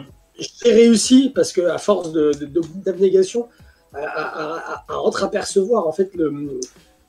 [0.64, 3.48] j'ai réussi, parce que à force de- de- de- d'abnégation,
[3.94, 6.58] à, à, entreapercevoir en fait le,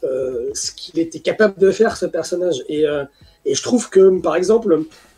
[0.03, 2.57] euh, ce qu'il était capable de faire ce personnage.
[2.67, 3.05] Et, euh,
[3.45, 4.71] et je trouve que, par exemple,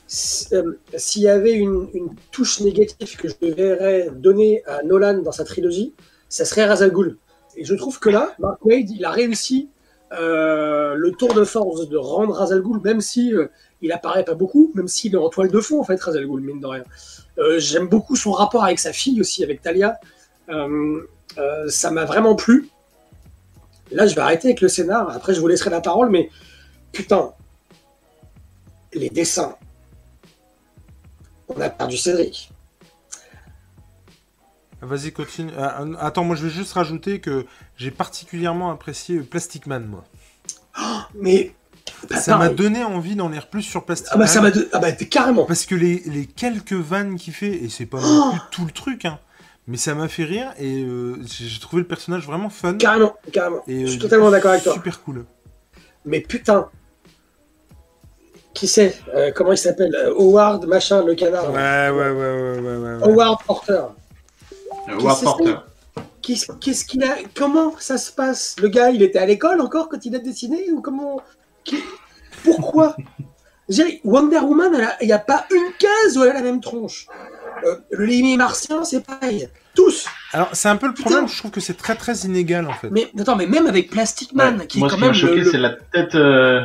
[0.08, 0.48] si-
[0.96, 5.44] s'il y avait une, une touche négative que je devrais donner à Nolan dans sa
[5.44, 5.94] trilogie,
[6.30, 7.18] ça serait Ra's al Ghul.
[7.56, 9.70] Et je trouve que là, Mark Wade, il a réussi
[10.12, 13.48] euh, le tour de force de rendre Ra's al Ghul, même si euh,
[13.82, 16.28] il apparaît pas beaucoup, même s'il est en toile de fond en fait, Ra's al
[16.28, 16.84] Ghul, mine de rien.
[17.38, 20.00] Euh, J'aime beaucoup son rapport avec sa fille aussi, avec Talia.
[21.68, 22.70] Ça m'a vraiment plu.
[23.92, 25.10] Là, je vais arrêter avec le scénar.
[25.10, 26.30] Après, je vous laisserai la parole, mais
[26.92, 27.34] putain,
[28.94, 29.56] les dessins.
[31.50, 32.52] On a perdu Cédric.
[34.82, 35.52] Vas-y, continue.
[35.58, 37.46] Ah, ah, attends, moi je vais juste rajouter que
[37.78, 40.04] j'ai particulièrement apprécié Plastic Man, moi.
[41.16, 41.54] Mais
[42.10, 44.28] bah, ça m'a donné envie d'en lire plus sur Plastic Ah bah Man.
[44.28, 45.46] ça de- ah bah carrément.
[45.46, 48.72] Parce que les, les quelques vannes qu'il fait, et c'est pas non plus tout le
[48.72, 49.20] truc, hein,
[49.68, 52.76] mais ça m'a fait rire et euh, j'ai trouvé le personnage vraiment fun.
[52.76, 53.62] Carrément, carrément.
[53.68, 54.74] Et, je euh, suis totalement d'accord avec toi.
[54.74, 55.26] Super cool.
[56.06, 56.70] Mais putain.
[58.54, 59.02] Qui c'est?
[59.14, 59.94] Euh, Comment il s'appelle?
[59.96, 61.52] Euh, Howard, machin, le canard.
[61.52, 62.96] Ouais, ouais, ouais, ouais, ouais, ouais.
[62.98, 63.04] ouais.
[63.04, 63.82] Howard Porter.
[64.90, 65.56] Euh, Porter.
[66.22, 68.56] Qu'est-ce qu'est-ce qu'il a Comment ça se passe?
[68.62, 71.22] Le gars, il était à l'école encore quand il a dessiné ou comment?
[71.64, 71.84] Qui-
[72.44, 72.96] Pourquoi?
[74.04, 77.08] Wonder Woman, il n'y a pas une case où elle a la même tronche.
[77.66, 79.50] Euh, le Lémi martien, c'est pareil.
[79.74, 80.06] Tous.
[80.34, 81.10] Alors, c'est un peu le Putain.
[81.10, 82.90] problème, je trouve que c'est très très inégal en fait.
[82.92, 84.68] Mais attends, mais même avec Plastic Man, Ouais.
[84.68, 86.16] qui Moi, est ce quand qui m'a même choqué, le- le- c'est la tête.
[86.16, 86.62] euh,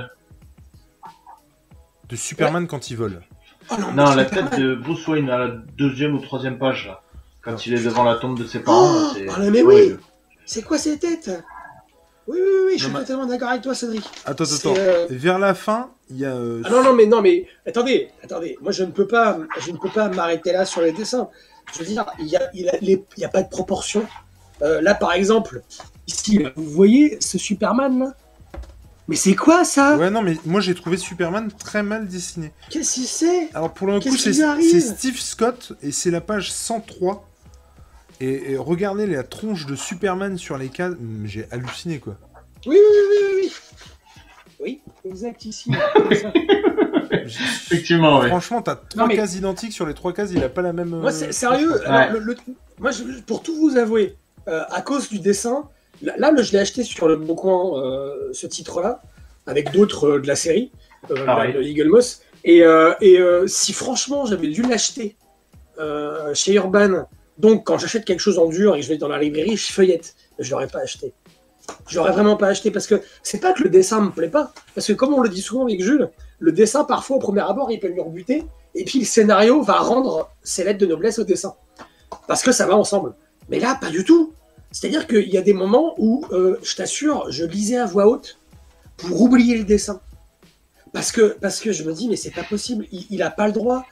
[2.09, 3.23] De Superman quand il vole.
[3.71, 4.51] Oh non, Non, la Superman.
[4.51, 7.03] tête de Bruce Wayne à la deuxième ou troisième page, là.
[7.43, 9.27] Quand il est devant la tombe de ses parents, Oh, c'est.
[9.29, 9.97] oh, mais oui.
[10.45, 11.31] C'est quoi ces têtes
[12.27, 14.05] Oui, oui, oui, oui, je suis mais- totalement d'accord avec toi, Cédric.
[14.27, 14.75] Attends, C'est, attends.
[14.79, 16.33] euh, Vers la fin, il y a.
[16.35, 18.59] euh, Ah non, non, mais non, mais attendez, attendez.
[18.61, 21.29] Moi, je ne peux pas, je ne peux pas m'arrêter là sur les dessins.
[21.73, 24.05] Je veux dire, il y a, il a, les- il y a pas de proportion.
[24.63, 25.63] Euh, là, par exemple,
[26.07, 28.15] ici, vous voyez ce Superman là?
[29.09, 29.97] Mais c'est quoi ça?
[29.97, 32.53] Ouais, non, mais moi j'ai trouvé Superman très mal dessiné.
[32.69, 34.33] Qu'est-ce que c'est Alors pour le coup, c'est
[34.81, 37.27] Steve Scott et c'est la page 103.
[38.21, 42.17] Et, et regardez la tronche de Superman sur les cases, Hum, j'ai halluciné quoi.
[42.67, 43.53] Oui, oui, oui, oui, oui.
[44.63, 44.81] Oui,
[45.11, 45.71] exact ici.
[47.13, 48.29] Effectivement, oui.
[48.29, 50.89] Franchement, t'as trois mais- cases identiques sur les trois cases, il a pas la même.
[50.91, 51.81] Moi, euh, c'est sérieux.
[51.89, 52.37] alors, le- le-
[52.79, 54.17] moi, je- pour tout vous avouer,
[54.49, 55.69] euh, à cause du dessin,
[56.03, 59.03] là, là, le- je l'ai acheté sur le Bon Coin, euh, ce titre-là,
[59.47, 60.71] avec d'autres euh, de la série,
[61.11, 61.55] euh, Pareil.
[61.55, 62.23] de Eagle Moss.
[62.45, 65.17] Et, euh, et euh, si franchement j'avais dû l'acheter
[65.79, 67.07] euh, chez Urban,
[67.41, 69.73] donc quand j'achète quelque chose en dur et que je vais dans la librairie, je
[69.73, 70.15] feuillette.
[70.39, 71.13] Je l'aurais pas acheté.
[71.89, 74.53] Je l'aurais vraiment pas acheté parce que c'est pas que le dessin me plaît pas,
[74.75, 77.71] parce que comme on le dit souvent avec Jules, le dessin parfois au premier abord
[77.71, 81.25] il peut lui rebuter, et puis le scénario va rendre ses lettres de noblesse au
[81.25, 81.55] dessin
[82.27, 83.15] parce que ça va ensemble.
[83.49, 84.33] Mais là, pas du tout.
[84.71, 88.39] C'est-à-dire qu'il y a des moments où, euh, je t'assure, je lisais à voix haute
[88.97, 90.01] pour oublier le dessin.
[90.93, 93.47] Parce que, parce que je me dis, mais c'est pas possible, il, il a pas
[93.47, 93.85] le droit.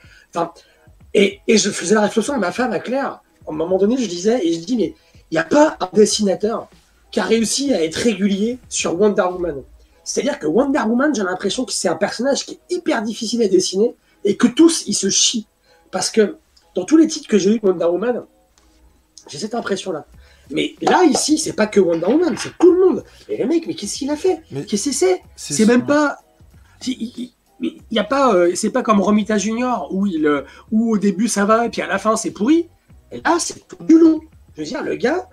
[1.14, 3.22] Et, et je faisais la réflexion à ma femme, à Claire.
[3.48, 4.94] À un moment donné, je disais, et je dis, mais
[5.30, 6.68] il n'y a pas un dessinateur
[7.10, 9.62] qui a réussi à être régulier sur Wonder Woman.
[10.04, 13.48] C'est-à-dire que Wonder Woman, j'ai l'impression que c'est un personnage qui est hyper difficile à
[13.48, 15.46] dessiner et que tous, ils se chient.
[15.90, 16.36] Parce que
[16.74, 18.24] dans tous les titres que j'ai eu de Wonder Woman,
[19.28, 20.06] j'ai cette impression-là.
[20.50, 23.04] Mais là, ici, c'est pas que Wonder Woman, c'est tout le monde.
[23.28, 24.40] Et le mec, mais qu'est-ce qu'il a fait?
[24.66, 26.18] Qu'est-ce que c'est C'est même pas.
[26.86, 28.32] Il il- il y a pas.
[28.34, 31.70] euh, c'est pas comme Romita Junior où, il, euh, où au début ça va et
[31.70, 32.68] puis à la fin c'est pourri.
[33.12, 34.20] Et là, c'est tout du long.
[34.54, 35.28] Je veux dire, le gars.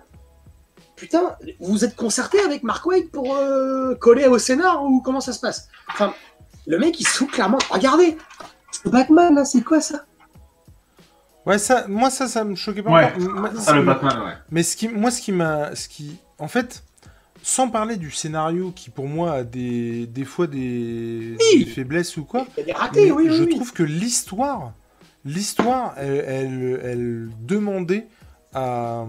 [0.96, 5.34] Putain, vous êtes concerté avec Mark Waid pour euh, coller au scénar ou comment ça
[5.34, 5.68] se passe?
[5.92, 6.14] Enfin,
[6.66, 7.58] le mec il se fout clairement.
[7.68, 8.16] Regardez,
[8.72, 10.06] ce Batman là, c'est quoi ça?
[11.44, 12.90] Ouais, ça, moi ça, ça me choquait pas.
[12.90, 13.12] Ouais.
[13.18, 14.32] Moi, Ça, le Batman, ouais.
[14.50, 16.82] Mais ce qui, moi, ce qui m'a, ce qui, en fait,
[17.42, 21.64] sans parler du scénario qui pour moi a des, des fois des, Oui.
[21.64, 23.36] des faiblesses ou quoi, Il y a des ratés, mais oui, oui.
[23.36, 23.50] je oui.
[23.54, 24.72] trouve que l'histoire,
[25.26, 28.06] l'histoire, elle, elle, elle demandait
[28.54, 29.04] à,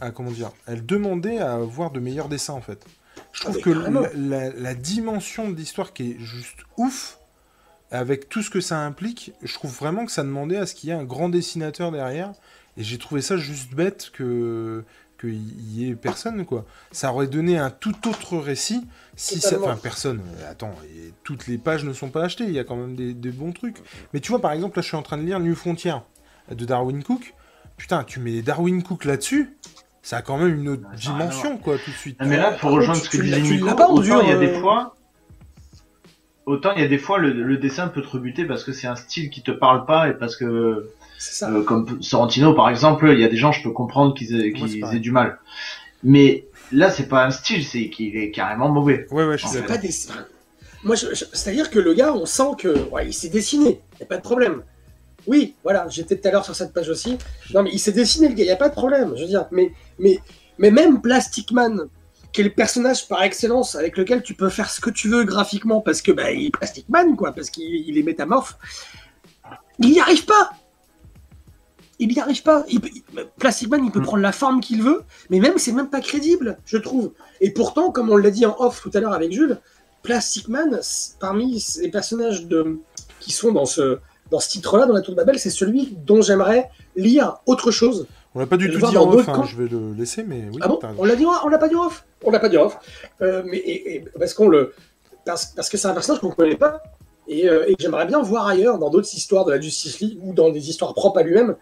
[0.00, 2.84] à comment dire, elle demandait à avoir de meilleurs dessins en fait.
[3.32, 3.70] Je trouve mais que
[4.16, 7.18] la- la dimension de l'histoire qui est juste ouf,
[7.90, 10.88] avec tout ce que ça implique, je trouve vraiment que ça demandait à ce qu'il
[10.88, 12.32] y ait un grand dessinateur derrière.
[12.76, 14.82] Et j'ai trouvé ça juste bête que
[15.24, 16.64] qu'il y ait personne quoi.
[16.92, 20.20] Ça aurait donné un tout autre récit si ça, enfin personne.
[20.40, 22.44] euh, Attends, et toutes les pages ne sont pas achetées.
[22.44, 23.78] Il y a quand même des, des bons trucs.
[24.12, 25.94] Mais tu vois par exemple là, je suis en train de lire New Frontier
[26.50, 27.34] de Darwin Cook.
[27.76, 29.56] Putain, tu mets Darwin Cook là-dessus.
[30.02, 31.96] ça a quand même une autre Ouais, ça a rien à dimension, quoi, tout de
[31.96, 32.16] suite.
[32.20, 34.48] Ah, mais là, pour contre, rejoindre ce que disait Nico, autant il y a des
[34.48, 34.96] euh, fois,
[36.46, 38.86] autant il y a des fois le, le dessin peut te rebuter parce que c'est
[38.86, 41.50] un style qui te parle pas et parce que ça.
[41.50, 44.98] Euh, comme Sorrentino par exemple, il y a des gens je peux comprendre qu'ils aient,
[44.98, 45.38] du mal.
[46.02, 49.06] Mais là c'est pas un style, c'est qu'il est carrément mauvais.
[49.10, 49.76] Ouais, ouais, je suis C'est C'est d'accord.
[49.76, 49.94] pas des.
[50.84, 53.80] Moi, je- c'est-à-dire que le gars, on sent que ouais, il s'est dessiné.
[54.00, 54.62] Y a pas de problème.
[55.26, 57.16] Oui, voilà, j'étais tout à l'heure sur cette page aussi.
[57.54, 58.44] Non, mais il s'est dessiné, le gars.
[58.44, 59.14] Y a pas de problème.
[59.16, 60.18] Je veux dire, mais mais
[60.58, 61.84] mais même Plastic Man,
[62.34, 65.24] qui est le personnage par excellence avec lequel tu peux faire ce que tu veux
[65.24, 68.58] graphiquement, parce que bah, il est Plastic Man, quoi, parce qu'il il est métamorphe.
[69.78, 70.50] Il n'y arrive pas.
[71.98, 72.64] Il n'y arrive pas.
[72.68, 72.80] Il
[73.38, 74.04] Plastic Man, il peut Mm.
[74.04, 77.12] prendre la forme qu'il veut, mais même c'est même pas crédible, je trouve.
[77.40, 79.58] Et pourtant, comme on l'a dit en off tout à l'heure avec Jules,
[80.02, 80.80] Plastic Man,
[81.20, 82.78] parmi les personnages de,
[83.20, 83.98] qui sont dans ce,
[84.30, 88.06] dans ce titre-là, dans la Tour de Babel, c'est celui dont j'aimerais lire autre chose.
[88.34, 90.58] On l'a pas du tout dit en off, hein, je vais le laisser, mais oui,
[90.60, 90.80] ah bon.
[90.98, 92.64] On l'a dit, en- on l'a pas dit en off On l'a pas dit en
[92.64, 92.76] off.
[93.22, 94.74] Euh, mais et- et parce qu'on le,
[95.24, 96.82] parce, parce que c'est un personnage qu'on connaît pas
[97.28, 100.32] et, euh, et j'aimerais bien voir ailleurs dans d'autres histoires de la Justice League ou
[100.34, 101.56] dans des histoires propres à lui-même.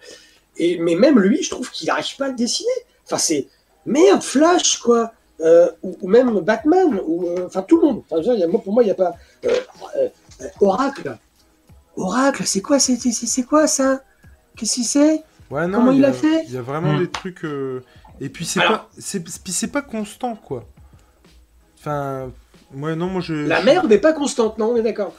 [0.57, 2.69] Et mais même lui, je trouve qu'il n'arrive pas à le dessiner.
[3.05, 3.49] Enfin c'est
[3.87, 5.13] merde, Flash quoi.
[5.41, 8.03] Euh, ou, ou même Batman, ou euh, enfin tout le monde.
[8.09, 9.49] Enfin, je veux dire, y a- moi, pour moi, il n'y a pas euh,
[9.97, 10.09] euh,
[10.43, 11.19] euh, Oracle.
[11.97, 14.03] Oracle, c'est quoi, c'est, c'est, quoi ça?
[14.57, 16.45] Qu'est-ce que c'est Ouais, non, Comment il y a fait?
[16.47, 17.01] Il y a vraiment Hmm.
[17.01, 17.45] des trucs.
[17.45, 17.83] euh,
[18.21, 20.65] Et puis c'est Alors- pas, c'est puis c'est pas constant, quoi.
[21.79, 22.31] Enfin,
[22.75, 23.35] ouais, non, moi je.
[23.35, 25.13] La merde n'est pas constante, non On est d'accord.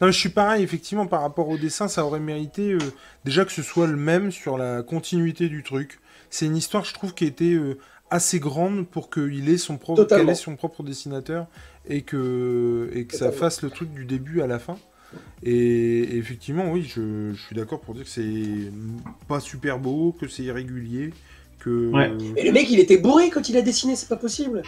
[0.00, 2.78] Non, mais je suis pareil, effectivement, par rapport au dessin, ça aurait mérité euh,
[3.24, 6.00] déjà que ce soit le même sur la continuité du truc.
[6.28, 7.78] C'est une histoire, je trouve, qui était euh,
[8.10, 11.46] assez grande pour qu'il ait son propre, qu'elle ait son propre dessinateur
[11.88, 14.76] et que, et que ça fasse le truc du début à la fin.
[15.42, 18.70] Et, et effectivement, oui, je, je suis d'accord pour dire que c'est
[19.28, 21.14] pas super beau, que c'est irrégulier,
[21.60, 21.90] que.
[21.90, 22.12] Ouais.
[22.36, 24.62] Et le mec, il était bourré quand il a dessiné, c'est pas possible.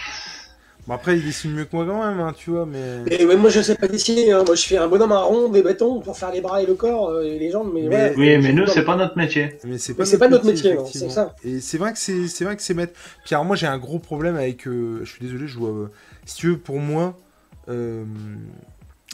[0.89, 3.03] Bon, après, il dessine mieux que moi quand même, hein, tu vois, mais.
[3.11, 4.33] Et ouais, moi, je sais pas dessiner.
[4.33, 4.43] hein.
[4.47, 6.73] Moi, je fais un bonhomme à rond, des bâtons pour faire les bras et le
[6.77, 7.71] corps euh, et les jambes.
[7.75, 9.59] Mais, Mais- ouais, Oui, mais nous c'est pas notre métier.
[9.65, 11.11] Mais c'est c'est pas notre métier, effectivement.
[11.11, 11.35] c'est ça.
[11.45, 12.95] Et c'est vrai que c'est c'est vrai que c'est bête.
[13.27, 14.67] Puis alors moi j'ai un gros problème avec.
[14.67, 15.69] euh, je suis désolé, je vois.
[15.69, 15.91] euh,
[16.25, 17.15] si tu veux, pour moi,
[17.69, 18.05] euh,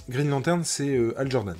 [0.08, 1.56] Green Lantern c'est euh, Al Jordan.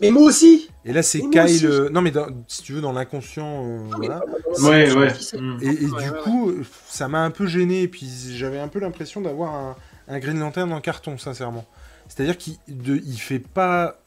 [0.00, 0.68] Mais moi aussi.
[0.84, 1.20] Et là c'est.
[1.20, 1.66] Kyle.
[1.66, 4.20] euh, non mais dans- si tu veux dans l'inconscient, euh, voilà.
[4.20, 5.12] pas- Ouais, ouais.
[5.38, 5.58] Mm.
[5.62, 6.52] Et, et Ouais, du ouais, coup,
[6.88, 7.82] ça m'a un peu gêné.
[7.82, 9.76] Et puis j'avais un peu l'impression d'avoir un,
[10.08, 11.64] un Green Lantern en carton, sincèrement.
[12.08, 14.00] C'est-à-dire qu'il il fait pas.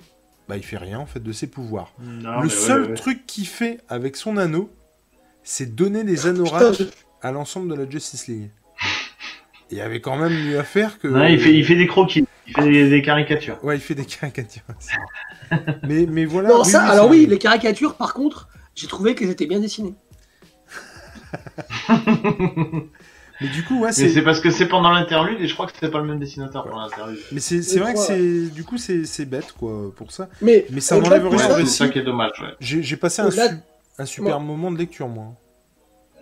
[0.47, 1.93] Bah, il fait rien en fait de ses pouvoirs.
[1.99, 2.93] Non, Le seul ouais.
[2.93, 4.69] truc qu'il fait avec son anneau,
[5.43, 6.83] c'est donner des Putain, je-
[7.21, 8.49] à l'ensemble de la Justice League.
[9.71, 11.07] Il y avait quand même mieux à faire que.
[11.07, 13.57] Non, il fait, il fait des croquis, il fait des, des caricatures.
[13.63, 14.63] Ouais, il fait des caricatures.
[14.77, 14.91] aussi.
[15.83, 16.49] mais, mais voilà.
[16.49, 19.95] Non, ça, alors oui, les caricatures, par contre, j'ai trouvé qu'elles étaient bien dessinées.
[23.39, 24.09] Mais du coup, ouais, Mais c'est.
[24.09, 26.67] c'est parce que c'est pendant l'interlude et je crois que c'était pas le même dessinateur
[26.67, 27.19] pour l'interlude.
[27.31, 28.49] Mais c'est vrai que c'est.
[28.49, 30.27] Du coup, c'est c'est bête, quoi, pour ça.
[30.41, 32.55] Mais, Mais ça tout rien c'est ça qui est dommage, ouais.
[32.59, 33.55] J'ai j'ai passé un, Au-delà su-
[33.99, 35.35] un super moment de lecture, moi.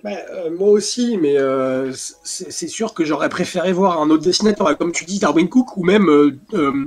[0.06, 1.92] Bah, euh, moi aussi, mais euh,
[2.24, 5.84] c'est sûr que j'aurais préféré voir un autre dessinateur, comme tu dis, Darwin Cook ou
[5.84, 6.86] même euh, euh,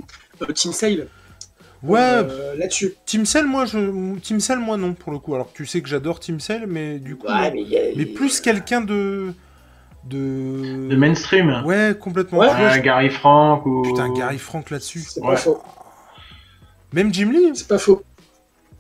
[0.54, 1.09] Tim Sale.
[1.83, 2.94] Ouais, euh, là-dessus.
[3.07, 4.16] Team Cell, moi, je...
[4.20, 5.35] Team Cell, moi, non, pour le coup.
[5.35, 7.26] Alors, tu sais que j'adore Team Cell, mais du coup.
[7.28, 9.33] Ouais, mais, il y a- Mais plus quelqu'un de.
[10.04, 10.88] De.
[10.88, 11.62] De mainstream.
[11.66, 12.38] Ouais, complètement.
[12.38, 12.46] Ouais.
[12.48, 13.83] Vois, je- Gary Frank ou.
[13.83, 15.00] Putain, Gary Frank là-dessus.
[15.09, 15.31] C'est Ouais.
[15.31, 15.61] pas faux.
[16.92, 17.50] Même Jim Lee.
[17.54, 18.02] C'est pas faux.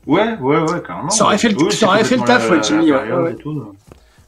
[0.06, 1.10] Ouais, ouais, ouais, carrément.
[1.10, 2.98] Ça aurait fait le- Oui, ça aurait c'est fait le taf, la- ouais, Jimmy, ouais,
[2.98, 3.32] période ouais.
[3.32, 3.74] et tout.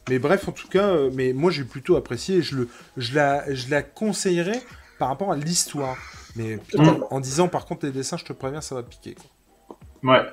[0.09, 2.41] Mais bref, en tout cas, euh, mais moi j'ai plutôt apprécié.
[2.41, 4.61] Je, le, je, la, je la conseillerais
[4.99, 5.97] par rapport à l'histoire.
[6.35, 9.15] Mais putain, en disant par contre les dessins, je te préviens, ça va piquer.
[9.15, 9.77] Quoi.
[10.03, 10.25] Ouais.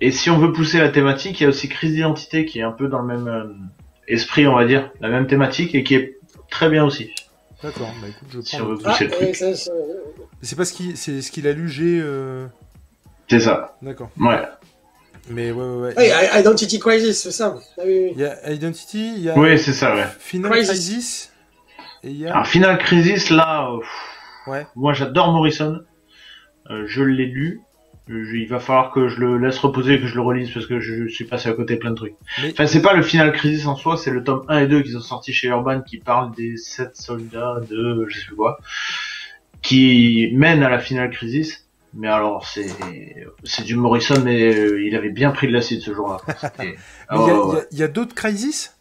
[0.00, 2.62] Et si on veut pousser la thématique, il y a aussi Crise d'identité qui est
[2.62, 3.44] un peu dans le même euh,
[4.06, 6.18] esprit, on va dire, la même thématique et qui est
[6.50, 7.10] très bien aussi.
[7.62, 9.34] D'accord, bah écoute, je Si on le- veut Ah, pousser le ouais, truc.
[9.36, 9.72] ça, ça-
[10.42, 12.00] C'est pas ce qu'il c'est ce qu'il a lu, j'ai.
[12.00, 12.46] euh,
[13.28, 13.76] C'est ça.
[13.82, 14.10] D'accord.
[14.20, 14.40] Ouais.
[15.30, 16.08] Mais ouais, ouais, ouais.
[16.08, 17.56] I- Identity Crisis, c'est ça.
[17.78, 18.12] Ah oui, oui.
[18.14, 20.06] Il y a Identity, il y a Oui, c'est ça, ouais.
[20.18, 20.70] Final Crisis.
[20.70, 21.32] Crisis.
[22.04, 22.32] Et il y a.
[22.32, 23.88] Alors, Final Crisis, là, euh, pff,
[24.46, 24.66] Ouais.
[24.76, 25.80] moi j'adore Morrison.
[26.70, 27.60] Euh, je l'ai lu.
[28.08, 30.66] Je- il va falloir que je le laisse reposer et que je le relise parce
[30.66, 32.14] que je suis passé à côté de plein de trucs.
[32.42, 34.80] Mais- Enfin, c'est pas le Final Crisis en soi, c'est le tome 1 et 2
[34.82, 38.58] qui sont sortis chez Urban qui parlent des 7 soldats de je sais plus quoi
[39.60, 41.67] qui mènent à la Final Crisis.
[41.94, 42.66] Mais alors, c'est
[43.44, 46.18] c'est du Morrison, mais euh, il avait bien pris de l'acide ce jour-là.
[46.60, 46.70] Il y
[47.10, 47.88] a, y ouais.
[47.88, 48.74] d'autres Crisis?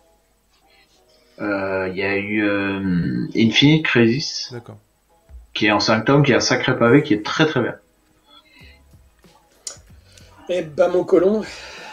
[1.40, 4.78] Euh, Il y a eu euh, Infinite Crisis D'accord.
[5.54, 7.76] qui est en 5 tomes, qui est un sacré pavé, qui est très très bien.
[10.50, 11.44] Eh ben, mon colon.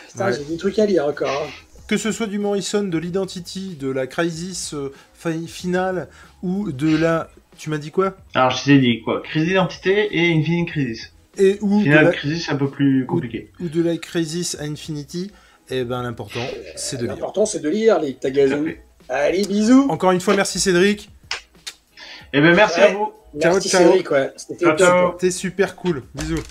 [0.09, 0.33] Putain, Ouais.
[0.33, 1.29] j'ai des trucs à lire encore.
[1.31, 1.51] hein.
[1.89, 6.09] que ce soit du Morrison, de l'Identity, de la Crisis euh, fi- finale
[6.43, 7.29] ou de la.
[7.59, 9.23] Tu m'as dit quoi Alors, je t'ai dit quoi?
[9.23, 11.13] Crise d'identité et Infinite Crisis.
[11.37, 13.51] Et ou de, Finale la, Crisis, c'est un peu plus compliqué.
[13.61, 15.31] ou de la Crisis à Infinity.
[15.71, 16.45] Eh ben l'important,
[16.77, 17.15] c'est de lire.
[17.15, 18.83] L'important, c'est de lire les fait.
[19.09, 19.87] Allez, bisous.
[19.91, 21.11] Encore une fois, merci Cédric.
[22.33, 22.87] Eh ben, merci Ouais.
[22.87, 23.13] à vous.
[23.41, 23.83] Ciao, Merci ciao.
[23.83, 24.33] Cédric, ouais.
[24.37, 25.31] C'était Ciao, ciao.
[25.31, 26.03] Super cool.
[26.15, 26.43] Bisous.